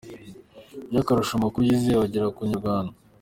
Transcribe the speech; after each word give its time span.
By'akarusho 0.91 1.33
amakuru 1.35 1.63
yizewe 1.69 2.03
agera 2.05 2.33
ku 2.33 2.39
Inyarwanda. 2.45 2.93